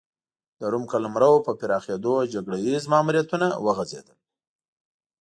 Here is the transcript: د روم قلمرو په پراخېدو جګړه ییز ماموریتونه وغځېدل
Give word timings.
د 0.59 0.61
روم 0.71 0.83
قلمرو 0.91 1.43
په 1.45 1.51
پراخېدو 1.59 2.15
جګړه 2.33 2.57
ییز 2.65 2.83
ماموریتونه 2.91 3.47
وغځېدل 3.65 4.17